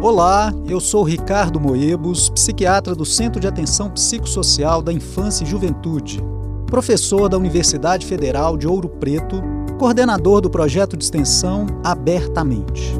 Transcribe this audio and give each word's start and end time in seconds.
Olá, 0.00 0.54
eu 0.68 0.78
sou 0.78 1.02
Ricardo 1.02 1.58
Moebos, 1.58 2.30
psiquiatra 2.30 2.94
do 2.94 3.04
Centro 3.04 3.40
de 3.40 3.48
Atenção 3.48 3.90
Psicossocial 3.90 4.80
da 4.80 4.92
Infância 4.92 5.42
e 5.42 5.46
Juventude, 5.46 6.22
professor 6.66 7.28
da 7.28 7.36
Universidade 7.36 8.06
Federal 8.06 8.56
de 8.56 8.68
Ouro 8.68 8.88
Preto, 8.88 9.42
coordenador 9.76 10.40
do 10.40 10.48
projeto 10.48 10.96
de 10.96 11.02
extensão 11.02 11.66
Abertamente. 11.82 12.94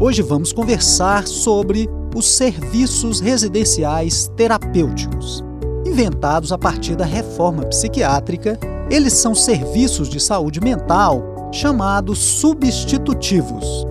Hoje 0.00 0.22
vamos 0.22 0.52
conversar 0.52 1.26
sobre 1.26 1.90
os 2.14 2.28
serviços 2.28 3.18
residenciais 3.18 4.30
terapêuticos. 4.36 5.42
Inventados 5.84 6.52
a 6.52 6.58
partir 6.58 6.94
da 6.94 7.04
reforma 7.04 7.64
psiquiátrica, 7.64 8.60
eles 8.88 9.14
são 9.14 9.34
serviços 9.34 10.08
de 10.08 10.20
saúde 10.20 10.60
mental 10.60 11.50
chamados 11.50 12.20
substitutivos 12.20 13.90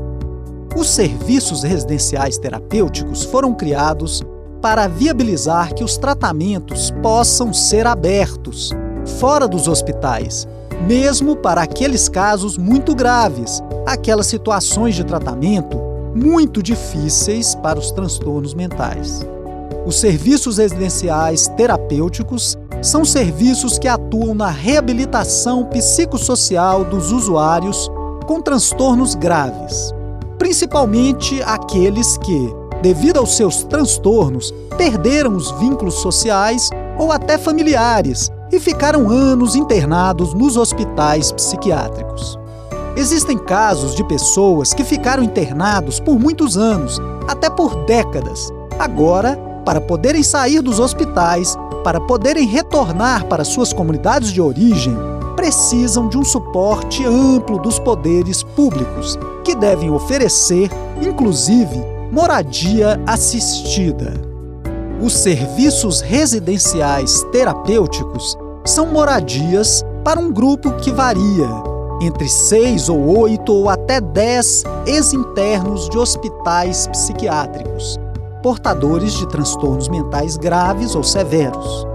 os 0.75 0.89
serviços 0.89 1.63
residenciais 1.63 2.37
terapêuticos 2.37 3.23
foram 3.23 3.53
criados 3.53 4.21
para 4.61 4.87
viabilizar 4.87 5.73
que 5.73 5.83
os 5.83 5.97
tratamentos 5.97 6.91
possam 7.01 7.53
ser 7.53 7.87
abertos, 7.87 8.71
fora 9.19 9.47
dos 9.47 9.67
hospitais, 9.67 10.47
mesmo 10.87 11.35
para 11.35 11.61
aqueles 11.61 12.07
casos 12.07 12.57
muito 12.57 12.95
graves, 12.95 13.61
aquelas 13.85 14.27
situações 14.27 14.95
de 14.95 15.03
tratamento 15.03 15.77
muito 16.15 16.61
difíceis 16.61 17.55
para 17.55 17.79
os 17.79 17.91
transtornos 17.91 18.53
mentais. 18.53 19.25
Os 19.85 19.99
serviços 19.99 20.57
residenciais 20.57 21.47
terapêuticos 21.57 22.57
são 22.81 23.03
serviços 23.03 23.79
que 23.79 23.87
atuam 23.87 24.35
na 24.35 24.49
reabilitação 24.49 25.65
psicossocial 25.65 26.85
dos 26.85 27.11
usuários 27.11 27.89
com 28.27 28.41
transtornos 28.41 29.15
graves 29.15 29.93
principalmente 30.51 31.41
aqueles 31.43 32.17
que, 32.17 32.53
devido 32.81 33.19
aos 33.19 33.37
seus 33.37 33.63
transtornos, 33.63 34.53
perderam 34.77 35.33
os 35.33 35.49
vínculos 35.51 35.93
sociais 36.01 36.69
ou 36.99 37.09
até 37.09 37.37
familiares 37.37 38.29
e 38.51 38.59
ficaram 38.59 39.09
anos 39.09 39.55
internados 39.55 40.33
nos 40.33 40.57
hospitais 40.57 41.31
psiquiátricos. 41.31 42.37
Existem 42.97 43.37
casos 43.37 43.95
de 43.95 44.03
pessoas 44.03 44.73
que 44.73 44.83
ficaram 44.83 45.23
internados 45.23 46.01
por 46.01 46.19
muitos 46.19 46.57
anos, 46.57 46.99
até 47.29 47.49
por 47.49 47.85
décadas. 47.85 48.49
Agora, 48.77 49.39
para 49.63 49.79
poderem 49.79 50.21
sair 50.21 50.61
dos 50.61 50.81
hospitais, 50.81 51.55
para 51.81 52.01
poderem 52.01 52.45
retornar 52.45 53.25
para 53.27 53.45
suas 53.45 53.71
comunidades 53.71 54.33
de 54.33 54.41
origem, 54.41 54.97
precisam 55.41 56.07
de 56.07 56.19
um 56.19 56.23
suporte 56.23 57.03
amplo 57.03 57.57
dos 57.57 57.79
poderes 57.79 58.43
públicos, 58.43 59.17
que 59.43 59.55
devem 59.55 59.89
oferecer, 59.89 60.69
inclusive, 61.01 61.83
moradia 62.11 63.01
assistida. 63.07 64.13
Os 65.01 65.13
serviços 65.13 65.99
residenciais 65.99 67.23
terapêuticos 67.31 68.37
são 68.63 68.85
moradias 68.85 69.83
para 70.03 70.19
um 70.19 70.31
grupo 70.31 70.73
que 70.73 70.91
varia 70.91 71.49
entre 72.03 72.29
seis 72.29 72.87
ou 72.87 73.19
oito 73.21 73.51
ou 73.51 73.67
até 73.67 73.99
dez 73.99 74.63
ex-internos 74.85 75.89
de 75.89 75.97
hospitais 75.97 76.85
psiquiátricos, 76.85 77.99
portadores 78.43 79.13
de 79.13 79.27
transtornos 79.27 79.89
mentais 79.89 80.37
graves 80.37 80.93
ou 80.93 81.03
severos. 81.03 81.87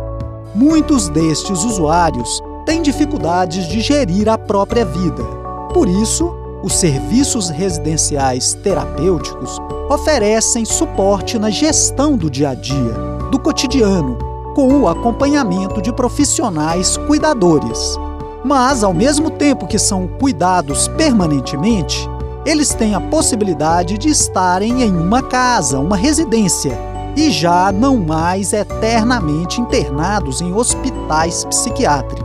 Muitos 0.53 1.09
destes 1.09 1.63
usuários 1.63 2.43
têm 2.67 2.83
dificuldades 2.83 3.67
de 3.69 3.81
gerir 3.81 4.29
a 4.29 4.37
própria 4.37 4.85
vida. 4.85 5.25
Por 5.73 5.89
isso, 5.89 6.35
os 6.63 6.75
serviços 6.75 7.49
residenciais 7.49 8.55
terapêuticos 8.55 9.59
oferecem 9.89 10.65
suporte 10.65 11.39
na 11.39 11.49
gestão 11.49 12.17
do 12.17 12.29
dia 12.29 12.51
a 12.51 12.55
dia, 12.55 12.93
do 13.31 13.39
cotidiano, 13.39 14.19
com 14.55 14.81
o 14.81 14.89
acompanhamento 14.89 15.81
de 15.81 15.93
profissionais 15.93 16.97
cuidadores. 16.97 17.97
Mas, 18.45 18.83
ao 18.83 18.93
mesmo 18.93 19.31
tempo 19.31 19.67
que 19.67 19.79
são 19.79 20.09
cuidados 20.09 20.89
permanentemente, 20.89 22.09
eles 22.45 22.75
têm 22.75 22.95
a 22.95 23.01
possibilidade 23.01 23.99
de 23.99 24.09
estarem 24.09 24.83
em 24.83 24.93
uma 24.93 25.23
casa, 25.23 25.79
uma 25.79 25.97
residência, 25.97 26.79
e 27.17 27.31
já 27.31 27.73
não 27.73 27.97
mais 27.97 28.53
eternamente 28.53 29.61
internados 29.61 30.41
em 30.41 30.53
hospitais 30.53 31.45
psiquiátricos. 31.45 32.16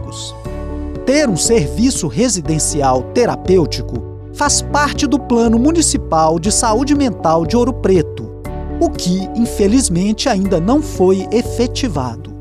Ter 1.05 1.27
um 1.27 1.35
serviço 1.35 2.07
residencial 2.07 3.01
terapêutico 3.13 4.03
faz 4.33 4.61
parte 4.61 5.07
do 5.07 5.19
Plano 5.19 5.57
Municipal 5.57 6.39
de 6.39 6.51
Saúde 6.51 6.93
Mental 6.93 7.45
de 7.45 7.57
Ouro 7.57 7.73
Preto, 7.73 8.31
o 8.79 8.89
que, 8.89 9.27
infelizmente, 9.35 10.29
ainda 10.29 10.59
não 10.59 10.81
foi 10.81 11.27
efetivado. 11.31 12.31